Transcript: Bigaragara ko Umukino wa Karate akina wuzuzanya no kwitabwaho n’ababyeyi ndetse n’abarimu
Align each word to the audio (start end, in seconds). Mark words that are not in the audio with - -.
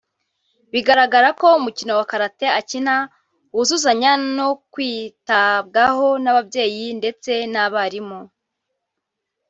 Bigaragara 0.71 1.29
ko 1.39 1.47
Umukino 1.59 1.91
wa 1.99 2.05
Karate 2.11 2.45
akina 2.59 2.95
wuzuzanya 3.55 4.11
no 4.37 4.49
kwitabwaho 4.71 6.07
n’ababyeyi 6.23 6.85
ndetse 6.99 7.31
n’abarimu 7.51 8.19